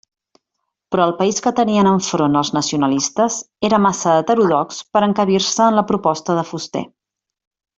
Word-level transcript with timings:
Però 0.93 1.03
el 1.09 1.11
país 1.19 1.41
que 1.47 1.51
tenien 1.59 1.89
enfront 1.89 2.39
els 2.41 2.51
nacionalistes 2.55 3.37
era 3.69 3.81
massa 3.85 4.17
heterodox 4.23 4.81
per 4.97 5.05
a 5.05 5.11
encabir-se 5.11 5.69
en 5.71 5.79
la 5.81 5.89
proposta 5.93 6.41
de 6.41 6.47
Fuster. 6.53 6.87